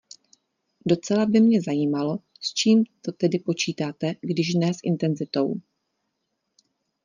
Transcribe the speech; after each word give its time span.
Docela 0.85 1.25
by 1.25 1.39
mě 1.39 1.61
zajímalo, 1.61 2.19
s 2.41 2.53
čím 2.53 2.83
to 3.01 3.11
tedy 3.11 3.39
počítate, 3.39 4.15
když 4.21 4.53
ne 4.53 4.73
s 4.73 4.77
intenzitou. 4.83 5.53